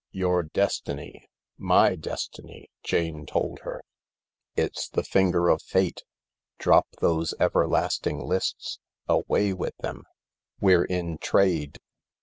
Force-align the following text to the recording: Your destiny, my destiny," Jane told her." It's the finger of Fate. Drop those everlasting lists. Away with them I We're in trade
Your 0.11 0.41
destiny, 0.41 1.29
my 1.59 1.95
destiny," 1.95 2.71
Jane 2.83 3.27
told 3.27 3.59
her." 3.59 3.83
It's 4.55 4.89
the 4.89 5.03
finger 5.03 5.47
of 5.47 5.61
Fate. 5.61 6.01
Drop 6.57 6.87
those 7.01 7.35
everlasting 7.39 8.17
lists. 8.19 8.79
Away 9.07 9.53
with 9.53 9.77
them 9.81 10.05
I 10.07 10.09
We're 10.59 10.85
in 10.85 11.19
trade 11.19 11.77